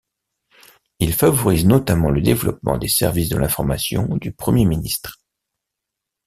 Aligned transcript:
Il 0.97 1.13
favorise 1.13 1.67
notamment 1.67 2.09
le 2.09 2.21
développement 2.21 2.79
des 2.79 2.87
services 2.87 3.29
de 3.29 3.37
l'information 3.37 4.07
du 4.17 4.31
Premier 4.31 4.65
ministre. 4.65 5.19